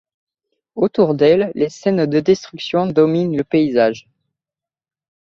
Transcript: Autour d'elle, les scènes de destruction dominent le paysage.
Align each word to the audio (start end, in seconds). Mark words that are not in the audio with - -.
Autour 0.73 1.13
d'elle, 1.13 1.51
les 1.53 1.69
scènes 1.69 2.07
de 2.07 2.19
destruction 2.19 2.87
dominent 2.87 3.37
le 3.37 3.43
paysage. 3.43 4.07